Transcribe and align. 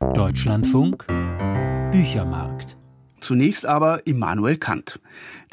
Deutschlandfunk 0.00 1.06
Büchermarkt. 1.90 2.76
Zunächst 3.20 3.66
aber 3.66 4.06
Immanuel 4.06 4.56
Kant. 4.56 5.00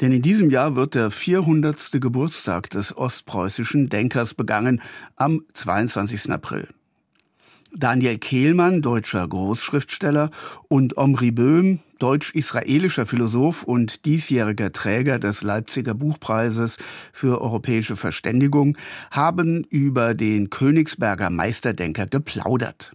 Denn 0.00 0.12
in 0.12 0.22
diesem 0.22 0.50
Jahr 0.50 0.76
wird 0.76 0.94
der 0.94 1.10
400. 1.10 2.00
Geburtstag 2.00 2.70
des 2.70 2.96
ostpreußischen 2.96 3.88
Denkers 3.88 4.34
begangen, 4.34 4.80
am 5.16 5.42
22. 5.52 6.30
April. 6.30 6.68
Daniel 7.74 8.18
Kehlmann, 8.18 8.82
deutscher 8.82 9.26
Großschriftsteller, 9.26 10.30
und 10.68 10.96
Omri 10.96 11.32
Böhm, 11.32 11.80
deutsch-israelischer 11.98 13.04
Philosoph 13.04 13.64
und 13.64 14.04
diesjähriger 14.04 14.70
Träger 14.70 15.18
des 15.18 15.42
Leipziger 15.42 15.94
Buchpreises 15.94 16.78
für 17.12 17.40
europäische 17.40 17.96
Verständigung, 17.96 18.76
haben 19.10 19.64
über 19.64 20.14
den 20.14 20.50
Königsberger 20.50 21.30
Meisterdenker 21.30 22.06
geplaudert. 22.06 22.92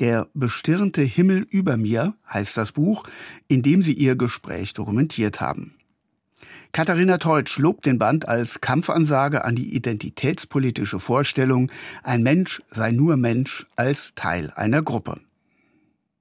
Der 0.00 0.28
bestirnte 0.32 1.02
Himmel 1.02 1.46
über 1.50 1.76
mir 1.76 2.14
heißt 2.32 2.56
das 2.56 2.72
Buch, 2.72 3.04
in 3.48 3.62
dem 3.62 3.82
sie 3.82 3.92
ihr 3.92 4.16
Gespräch 4.16 4.72
dokumentiert 4.72 5.40
haben. 5.40 5.74
Katharina 6.72 7.18
Teutsch 7.18 7.58
lobt 7.58 7.84
den 7.84 7.98
Band 7.98 8.26
als 8.28 8.60
Kampfansage 8.60 9.44
an 9.44 9.56
die 9.56 9.74
identitätspolitische 9.74 11.00
Vorstellung, 11.00 11.70
ein 12.02 12.22
Mensch 12.22 12.62
sei 12.70 12.92
nur 12.92 13.16
Mensch 13.16 13.66
als 13.76 14.12
Teil 14.14 14.52
einer 14.54 14.82
Gruppe. 14.82 15.20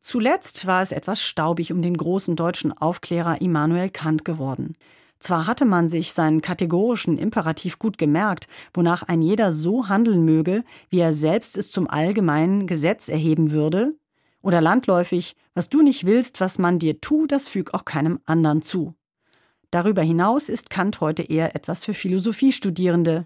Zuletzt 0.01 0.65
war 0.65 0.81
es 0.81 0.91
etwas 0.91 1.21
staubig 1.21 1.71
um 1.71 1.81
den 1.81 1.95
großen 1.95 2.35
deutschen 2.35 2.73
Aufklärer 2.73 3.41
Immanuel 3.41 3.89
Kant 3.89 4.25
geworden. 4.25 4.75
Zwar 5.19 5.47
hatte 5.47 5.65
man 5.65 5.89
sich 5.89 6.13
seinen 6.13 6.41
kategorischen 6.41 7.17
Imperativ 7.17 7.77
gut 7.77 7.97
gemerkt, 7.97 8.47
wonach 8.73 9.03
ein 9.03 9.21
jeder 9.21 9.51
so 9.51 9.89
handeln 9.89 10.23
möge, 10.23 10.63
wie 10.89 10.99
er 10.99 11.13
selbst 11.13 11.57
es 11.57 11.71
zum 11.71 11.89
allgemeinen 11.89 12.67
Gesetz 12.67 13.09
erheben 13.09 13.51
würde, 13.51 13.95
oder 14.41 14.61
landläufig, 14.61 15.35
was 15.53 15.67
du 15.67 15.81
nicht 15.81 16.05
willst, 16.05 16.39
was 16.39 16.57
man 16.57 16.79
dir 16.79 17.01
tu, 17.01 17.27
das 17.27 17.49
füg 17.49 17.73
auch 17.73 17.83
keinem 17.83 18.19
anderen 18.25 18.61
zu. 18.61 18.95
Darüber 19.71 20.01
hinaus 20.01 20.47
ist 20.47 20.69
Kant 20.69 21.01
heute 21.01 21.23
eher 21.23 21.55
etwas 21.55 21.83
für 21.83 21.93
Philosophiestudierende. 21.93 23.25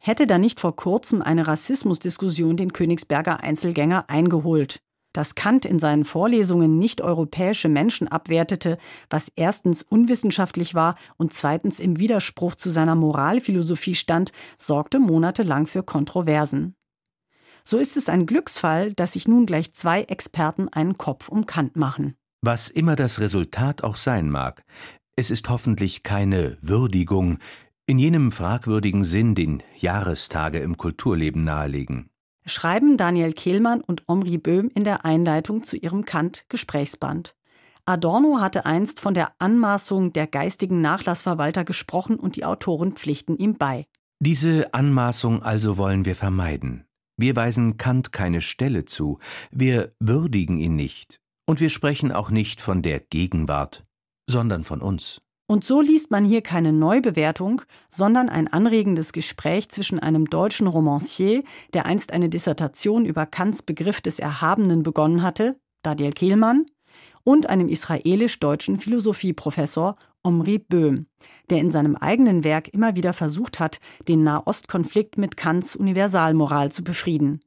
Hätte 0.00 0.28
da 0.28 0.38
nicht 0.38 0.60
vor 0.60 0.76
kurzem 0.76 1.20
eine 1.20 1.48
Rassismusdiskussion 1.48 2.56
den 2.56 2.72
Königsberger 2.72 3.40
Einzelgänger 3.40 4.08
eingeholt 4.08 4.80
dass 5.16 5.34
Kant 5.34 5.64
in 5.64 5.78
seinen 5.78 6.04
Vorlesungen 6.04 6.78
nicht 6.78 7.00
europäische 7.00 7.70
Menschen 7.70 8.06
abwertete, 8.06 8.76
was 9.08 9.32
erstens 9.34 9.82
unwissenschaftlich 9.82 10.74
war 10.74 10.96
und 11.16 11.32
zweitens 11.32 11.80
im 11.80 11.98
Widerspruch 11.98 12.54
zu 12.54 12.70
seiner 12.70 12.94
Moralphilosophie 12.94 13.94
stand, 13.94 14.32
sorgte 14.58 14.98
monatelang 14.98 15.66
für 15.66 15.82
Kontroversen. 15.82 16.74
So 17.64 17.78
ist 17.78 17.96
es 17.96 18.10
ein 18.10 18.26
Glücksfall, 18.26 18.92
dass 18.92 19.14
sich 19.14 19.26
nun 19.26 19.46
gleich 19.46 19.72
zwei 19.72 20.02
Experten 20.02 20.68
einen 20.68 20.98
Kopf 20.98 21.28
um 21.28 21.46
Kant 21.46 21.76
machen. 21.76 22.14
Was 22.42 22.68
immer 22.68 22.94
das 22.94 23.18
Resultat 23.18 23.82
auch 23.82 23.96
sein 23.96 24.30
mag, 24.30 24.64
es 25.16 25.30
ist 25.30 25.48
hoffentlich 25.48 26.02
keine 26.02 26.58
Würdigung 26.60 27.38
in 27.86 27.98
jenem 27.98 28.32
fragwürdigen 28.32 29.04
Sinn, 29.04 29.34
den 29.34 29.62
Jahrestage 29.78 30.58
im 30.58 30.76
Kulturleben 30.76 31.42
nahelegen 31.42 32.10
schreiben 32.46 32.96
Daniel 32.96 33.32
Kehlmann 33.32 33.80
und 33.80 34.04
Omri 34.06 34.38
Böhm 34.38 34.70
in 34.74 34.84
der 34.84 35.04
Einleitung 35.04 35.62
zu 35.62 35.76
ihrem 35.76 36.04
Kant-Gesprächsband. 36.04 37.34
Adorno 37.84 38.40
hatte 38.40 38.66
einst 38.66 39.00
von 39.00 39.14
der 39.14 39.32
Anmaßung 39.38 40.12
der 40.12 40.26
geistigen 40.26 40.80
Nachlassverwalter 40.80 41.64
gesprochen 41.64 42.16
und 42.16 42.36
die 42.36 42.44
Autoren 42.44 42.92
pflichten 42.92 43.36
ihm 43.36 43.56
bei. 43.56 43.86
Diese 44.18 44.72
Anmaßung 44.74 45.42
also 45.42 45.76
wollen 45.76 46.04
wir 46.04 46.16
vermeiden. 46.16 46.86
Wir 47.16 47.36
weisen 47.36 47.76
Kant 47.76 48.12
keine 48.12 48.40
Stelle 48.40 48.84
zu, 48.84 49.18
wir 49.50 49.94
würdigen 50.00 50.58
ihn 50.58 50.74
nicht, 50.74 51.20
und 51.46 51.60
wir 51.60 51.70
sprechen 51.70 52.12
auch 52.12 52.30
nicht 52.30 52.60
von 52.60 52.82
der 52.82 53.00
Gegenwart, 53.00 53.84
sondern 54.28 54.64
von 54.64 54.82
uns. 54.82 55.22
Und 55.48 55.62
so 55.62 55.80
liest 55.80 56.10
man 56.10 56.24
hier 56.24 56.42
keine 56.42 56.72
Neubewertung, 56.72 57.62
sondern 57.88 58.28
ein 58.28 58.48
anregendes 58.48 59.12
Gespräch 59.12 59.68
zwischen 59.68 60.00
einem 60.00 60.28
deutschen 60.28 60.66
Romancier, 60.66 61.44
der 61.72 61.86
einst 61.86 62.12
eine 62.12 62.28
Dissertation 62.28 63.04
über 63.04 63.26
Kants 63.26 63.62
Begriff 63.62 64.00
des 64.00 64.18
Erhabenen 64.18 64.82
begonnen 64.82 65.22
hatte, 65.22 65.56
Daniel 65.82 66.10
Kehlmann, 66.10 66.66
und 67.22 67.48
einem 67.48 67.68
israelisch-deutschen 67.68 68.78
Philosophieprofessor, 68.78 69.96
Omri 70.22 70.58
Böhm, 70.58 71.06
der 71.50 71.58
in 71.58 71.70
seinem 71.70 71.94
eigenen 71.94 72.42
Werk 72.42 72.68
immer 72.68 72.96
wieder 72.96 73.12
versucht 73.12 73.60
hat, 73.60 73.78
den 74.08 74.24
Nahostkonflikt 74.24 75.16
mit 75.16 75.36
Kants 75.36 75.76
Universalmoral 75.76 76.72
zu 76.72 76.82
befrieden. 76.82 77.40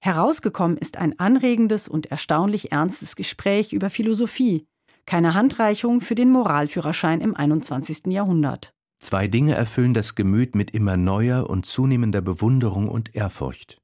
Herausgekommen 0.00 0.76
ist 0.76 0.98
ein 0.98 1.18
anregendes 1.18 1.88
und 1.88 2.06
erstaunlich 2.06 2.72
ernstes 2.72 3.16
Gespräch 3.16 3.72
über 3.72 3.88
Philosophie, 3.88 4.66
keine 5.06 5.34
Handreichung 5.34 6.00
für 6.00 6.14
den 6.14 6.30
Moralführerschein 6.30 7.20
im 7.20 7.34
21. 7.34 8.06
Jahrhundert. 8.06 8.74
Zwei 8.98 9.28
Dinge 9.28 9.54
erfüllen 9.54 9.94
das 9.94 10.14
Gemüt 10.14 10.54
mit 10.54 10.72
immer 10.72 10.96
neuer 10.96 11.48
und 11.48 11.66
zunehmender 11.66 12.22
Bewunderung 12.22 12.88
und 12.88 13.14
Ehrfurcht. 13.14 13.80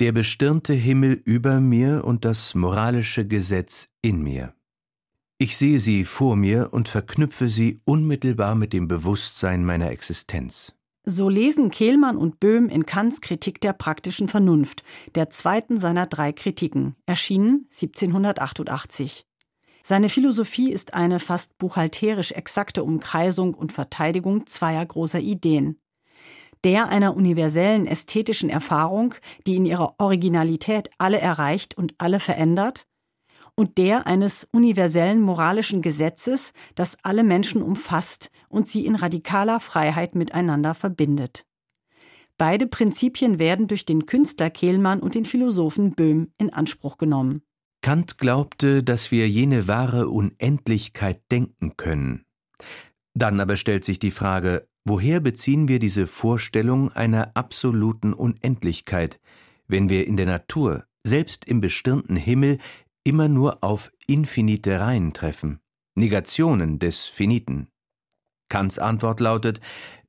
Der 0.00 0.12
bestirnte 0.12 0.74
Himmel 0.74 1.20
über 1.24 1.60
mir 1.60 2.04
und 2.04 2.24
das 2.24 2.54
moralische 2.54 3.26
Gesetz 3.26 3.88
in 4.00 4.22
mir. 4.22 4.54
Ich 5.38 5.56
sehe 5.56 5.78
sie 5.78 6.04
vor 6.04 6.36
mir 6.36 6.72
und 6.72 6.88
verknüpfe 6.88 7.48
sie 7.48 7.80
unmittelbar 7.84 8.54
mit 8.54 8.72
dem 8.72 8.88
Bewusstsein 8.88 9.64
meiner 9.64 9.90
Existenz. 9.90 10.74
So 11.04 11.28
lesen 11.28 11.70
Kehlmann 11.70 12.16
und 12.16 12.38
Böhm 12.38 12.68
in 12.68 12.84
Kants 12.86 13.20
Kritik 13.20 13.60
der 13.60 13.72
praktischen 13.72 14.28
Vernunft, 14.28 14.82
der 15.14 15.30
zweiten 15.30 15.78
seiner 15.78 16.06
drei 16.06 16.32
Kritiken, 16.32 16.96
erschienen 17.06 17.66
1788. 17.70 19.27
Seine 19.88 20.10
Philosophie 20.10 20.70
ist 20.70 20.92
eine 20.92 21.18
fast 21.18 21.56
buchhalterisch 21.56 22.32
exakte 22.32 22.84
Umkreisung 22.84 23.54
und 23.54 23.72
Verteidigung 23.72 24.46
zweier 24.46 24.84
großer 24.84 25.18
Ideen. 25.18 25.80
Der 26.62 26.90
einer 26.90 27.16
universellen 27.16 27.86
ästhetischen 27.86 28.50
Erfahrung, 28.50 29.14
die 29.46 29.56
in 29.56 29.64
ihrer 29.64 29.94
Originalität 29.96 30.90
alle 30.98 31.18
erreicht 31.18 31.78
und 31.78 31.94
alle 31.96 32.20
verändert, 32.20 32.86
und 33.54 33.78
der 33.78 34.06
eines 34.06 34.46
universellen 34.52 35.22
moralischen 35.22 35.80
Gesetzes, 35.80 36.52
das 36.74 36.98
alle 37.02 37.24
Menschen 37.24 37.62
umfasst 37.62 38.30
und 38.50 38.68
sie 38.68 38.84
in 38.84 38.94
radikaler 38.94 39.58
Freiheit 39.58 40.14
miteinander 40.14 40.74
verbindet. 40.74 41.46
Beide 42.36 42.66
Prinzipien 42.66 43.38
werden 43.38 43.68
durch 43.68 43.86
den 43.86 44.04
Künstler 44.04 44.50
Kehlmann 44.50 45.00
und 45.00 45.14
den 45.14 45.24
Philosophen 45.24 45.92
Böhm 45.92 46.30
in 46.36 46.52
Anspruch 46.52 46.98
genommen. 46.98 47.40
Kant 47.88 48.18
glaubte, 48.18 48.82
dass 48.82 49.10
wir 49.10 49.30
jene 49.30 49.66
wahre 49.66 50.10
Unendlichkeit 50.10 51.22
denken 51.32 51.78
können. 51.78 52.26
Dann 53.14 53.40
aber 53.40 53.56
stellt 53.56 53.82
sich 53.82 53.98
die 53.98 54.10
Frage, 54.10 54.68
woher 54.84 55.20
beziehen 55.20 55.68
wir 55.68 55.78
diese 55.78 56.06
Vorstellung 56.06 56.92
einer 56.92 57.34
absoluten 57.34 58.12
Unendlichkeit, 58.12 59.18
wenn 59.68 59.88
wir 59.88 60.06
in 60.06 60.18
der 60.18 60.26
Natur, 60.26 60.84
selbst 61.02 61.46
im 61.48 61.62
bestirnten 61.62 62.16
Himmel, 62.16 62.58
immer 63.04 63.26
nur 63.26 63.64
auf 63.64 63.90
infinite 64.06 64.80
Reihen 64.80 65.14
treffen, 65.14 65.58
Negationen 65.94 66.78
des 66.78 67.06
Finiten. 67.06 67.68
Kants 68.50 68.78
Antwort 68.78 69.18
lautet, 69.18 69.60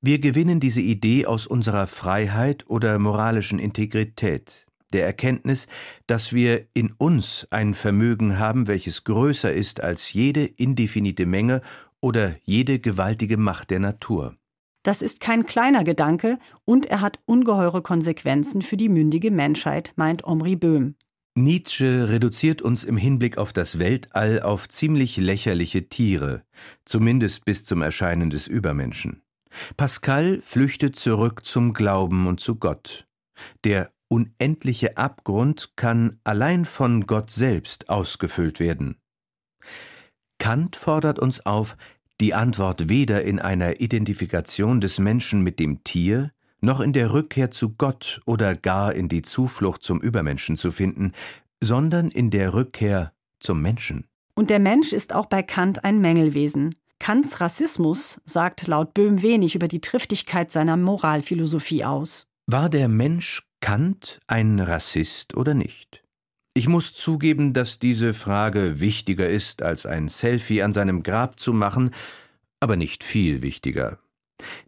wir 0.01 0.19
gewinnen 0.19 0.59
diese 0.59 0.81
Idee 0.81 1.27
aus 1.27 1.47
unserer 1.47 1.87
Freiheit 1.87 2.65
oder 2.67 2.99
moralischen 2.99 3.57
Integrität, 3.57 4.67
der 4.93 5.05
Erkenntnis, 5.05 5.67
dass 6.07 6.33
wir 6.33 6.65
in 6.73 6.91
uns 6.97 7.47
ein 7.51 7.73
Vermögen 7.73 8.39
haben, 8.39 8.67
welches 8.67 9.03
größer 9.03 9.53
ist 9.53 9.81
als 9.81 10.13
jede 10.13 10.45
indefinite 10.45 11.25
Menge 11.25 11.61
oder 12.01 12.35
jede 12.43 12.79
gewaltige 12.79 13.37
Macht 13.37 13.69
der 13.69 13.79
Natur. 13.79 14.35
Das 14.83 15.01
ist 15.01 15.19
kein 15.19 15.45
kleiner 15.45 15.83
Gedanke 15.83 16.39
und 16.65 16.85
er 16.85 17.01
hat 17.01 17.19
ungeheure 17.25 17.81
Konsequenzen 17.81 18.61
für 18.61 18.77
die 18.77 18.89
mündige 18.89 19.29
Menschheit, 19.29 19.91
meint 19.97 20.23
Omri 20.23 20.55
Böhm. 20.55 20.95
Nietzsche 21.35 22.09
reduziert 22.09 22.61
uns 22.61 22.83
im 22.83 22.97
Hinblick 22.97 23.37
auf 23.37 23.53
das 23.53 23.79
Weltall 23.79 24.41
auf 24.41 24.67
ziemlich 24.67 25.17
lächerliche 25.17 25.87
Tiere, 25.87 26.43
zumindest 26.85 27.45
bis 27.45 27.65
zum 27.65 27.81
Erscheinen 27.81 28.29
des 28.29 28.47
Übermenschen. 28.47 29.21
Pascal 29.77 30.41
flüchtet 30.41 30.95
zurück 30.95 31.45
zum 31.45 31.73
Glauben 31.73 32.27
und 32.27 32.39
zu 32.39 32.55
Gott. 32.55 33.07
Der 33.63 33.91
unendliche 34.09 34.97
Abgrund 34.97 35.71
kann 35.77 36.19
allein 36.25 36.65
von 36.65 37.05
Gott 37.07 37.31
selbst 37.31 37.89
ausgefüllt 37.89 38.59
werden. 38.59 38.97
Kant 40.39 40.75
fordert 40.75 41.19
uns 41.19 41.45
auf, 41.45 41.77
die 42.19 42.33
Antwort 42.33 42.89
weder 42.89 43.23
in 43.23 43.39
einer 43.39 43.79
Identifikation 43.79 44.81
des 44.81 44.99
Menschen 44.99 45.41
mit 45.41 45.59
dem 45.59 45.83
Tier, 45.83 46.31
noch 46.59 46.81
in 46.81 46.91
der 46.91 47.13
Rückkehr 47.13 47.51
zu 47.51 47.75
Gott 47.75 48.19
oder 48.25 48.55
gar 48.55 48.93
in 48.93 49.07
die 49.07 49.21
Zuflucht 49.21 49.83
zum 49.83 50.01
Übermenschen 50.01 50.57
zu 50.57 50.71
finden, 50.71 51.13
sondern 51.61 52.09
in 52.09 52.29
der 52.29 52.53
Rückkehr 52.53 53.13
zum 53.39 53.61
Menschen. 53.61 54.05
Und 54.35 54.49
der 54.49 54.59
Mensch 54.59 54.91
ist 54.91 55.13
auch 55.13 55.27
bei 55.27 55.43
Kant 55.43 55.83
ein 55.83 55.99
Mängelwesen. 55.99 56.75
Kants 56.99 57.39
Rassismus 57.39 58.19
sagt 58.25 58.67
laut 58.67 58.93
Böhm 58.93 59.21
wenig 59.21 59.55
über 59.55 59.69
die 59.69 59.81
Triftigkeit 59.81 60.51
seiner 60.51 60.75
Moralphilosophie 60.75 61.85
aus. 61.85 62.28
War 62.51 62.67
der 62.67 62.87
Mensch 62.87 63.43
Kant 63.61 64.19
ein 64.25 64.59
Rassist 64.59 65.37
oder 65.37 65.53
nicht? 65.53 66.03
Ich 66.55 66.67
muss 66.67 66.95
zugeben, 66.95 67.53
dass 67.53 67.77
diese 67.77 68.15
Frage 68.15 68.79
wichtiger 68.79 69.29
ist, 69.29 69.61
als 69.61 69.85
ein 69.85 70.07
Selfie 70.07 70.63
an 70.63 70.73
seinem 70.73 71.03
Grab 71.03 71.39
zu 71.39 71.53
machen, 71.53 71.91
aber 72.59 72.75
nicht 72.75 73.03
viel 73.03 73.43
wichtiger. 73.43 73.99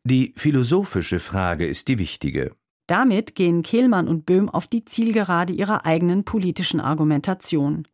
Die 0.03 0.31
philosophische 0.35 1.19
Frage 1.19 1.65
ist 1.65 1.87
die 1.87 1.97
wichtige. 1.97 2.55
Damit 2.85 3.33
gehen 3.33 3.63
Kehlmann 3.63 4.07
und 4.07 4.27
Böhm 4.27 4.47
auf 4.47 4.67
die 4.67 4.85
Zielgerade 4.85 5.51
ihrer 5.51 5.83
eigenen 5.83 6.23
politischen 6.23 6.81
Argumentation. 6.81 7.87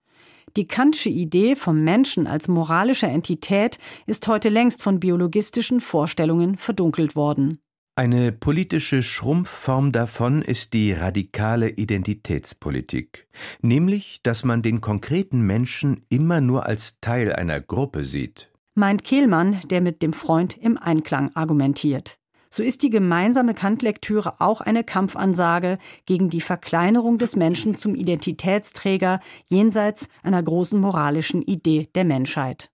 Die 0.58 0.68
Kantsche 0.68 1.10
Idee 1.10 1.56
vom 1.56 1.86
Menschen 1.86 2.28
als 2.28 2.50
moralischer 2.50 3.08
Entität 3.08 3.78
ist 4.06 4.28
heute 4.28 4.50
längst 4.50 4.84
von 4.84 5.00
biologistischen 5.00 5.80
Vorstellungen 5.80 6.58
verdunkelt 6.58 7.16
worden. 7.16 7.60
Eine 7.98 8.32
politische 8.32 9.02
Schrumpfform 9.02 9.92
davon 9.92 10.44
ist 10.44 10.74
die 10.74 10.94
radikale 10.94 11.68
Identitätspolitik, 11.68 13.28
nämlich 13.64 14.20
dass 14.22 14.44
man 14.44 14.62
den 14.62 14.82
konkreten 14.82 15.42
Menschen 15.42 16.02
immer 16.08 16.40
nur 16.40 16.68
als 16.68 17.00
Teil 17.02 17.34
einer 17.34 17.60
Gruppe 17.60 18.04
sieht. 18.04 18.52
Meint 18.76 19.04
Kehlmann, 19.04 19.60
der 19.72 19.82
mit 19.82 20.04
dem 20.04 20.14
Freund 20.14 20.56
im 20.56 20.78
Einklang 20.78 21.36
argumentiert. 21.36 22.20
So 22.52 22.62
ist 22.62 22.84
die 22.84 22.92
gemeinsame 22.92 23.56
Kantlektüre 23.56 24.42
auch 24.42 24.62
eine 24.62 24.84
Kampfansage 24.84 25.80
gegen 26.06 26.30
die 26.30 26.42
Verkleinerung 26.42 27.18
des 27.18 27.36
Menschen 27.36 27.80
zum 27.80 27.96
Identitätsträger 27.96 29.22
jenseits 29.48 30.08
einer 30.22 30.44
großen 30.44 30.80
moralischen 30.80 31.42
Idee 31.42 31.88
der 31.96 32.06
Menschheit. 32.06 32.70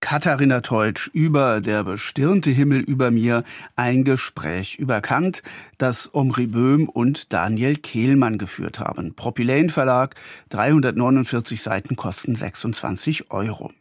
Katharina 0.00 0.62
Teutsch 0.62 1.08
über 1.12 1.60
Der 1.60 1.84
bestirnte 1.84 2.50
Himmel 2.50 2.80
über 2.80 3.10
mir, 3.10 3.44
ein 3.76 4.02
Gespräch 4.02 4.76
über 4.76 5.00
Kant, 5.02 5.42
das 5.76 6.14
Omri 6.14 6.46
Böhm 6.46 6.88
und 6.88 7.32
Daniel 7.32 7.76
Kehlmann 7.76 8.38
geführt 8.38 8.78
haben. 8.78 9.14
Propyläen 9.14 9.68
Verlag, 9.68 10.14
349 10.48 11.62
Seiten 11.62 11.96
kosten 11.96 12.34
26 12.34 13.30
Euro. 13.30 13.72